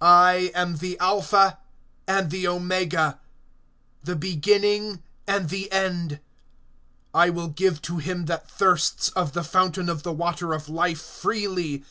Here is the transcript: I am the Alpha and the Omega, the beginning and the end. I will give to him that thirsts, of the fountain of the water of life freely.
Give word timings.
I 0.00 0.52
am 0.54 0.76
the 0.76 0.96
Alpha 1.00 1.58
and 2.06 2.30
the 2.30 2.46
Omega, 2.46 3.18
the 4.04 4.14
beginning 4.14 5.02
and 5.26 5.48
the 5.48 5.68
end. 5.72 6.20
I 7.12 7.28
will 7.28 7.48
give 7.48 7.82
to 7.82 7.98
him 7.98 8.26
that 8.26 8.48
thirsts, 8.48 9.08
of 9.08 9.32
the 9.32 9.42
fountain 9.42 9.88
of 9.88 10.04
the 10.04 10.12
water 10.12 10.52
of 10.54 10.68
life 10.68 11.00
freely. 11.00 11.84